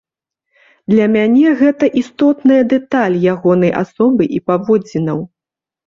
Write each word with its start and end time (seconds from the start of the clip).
Для 0.93 1.05
мяне 1.15 1.51
гэта 1.59 1.91
істотная 2.03 2.59
дэталь 2.73 3.21
ягонай 3.37 3.71
асобы 3.85 4.23
і 4.39 4.45
паводзінаў. 4.51 5.19